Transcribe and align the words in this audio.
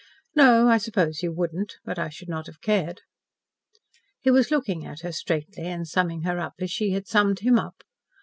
"No, 0.35 0.67
I 0.67 0.79
suppose 0.79 1.21
you 1.21 1.31
wouldn't. 1.31 1.75
But 1.85 1.99
I 1.99 2.09
should 2.09 2.27
not 2.27 2.47
have 2.47 2.59
cared." 2.59 3.01
He 4.21 4.31
was 4.31 4.49
looking 4.49 4.83
at 4.83 5.01
her 5.01 5.11
straightly 5.11 5.67
and 5.67 5.87
summing 5.87 6.23
her 6.23 6.39
up 6.39 6.55
as 6.59 6.71
she 6.71 6.89
had 6.93 7.05
summed 7.07 7.41
him 7.41 7.59
up. 7.59 7.83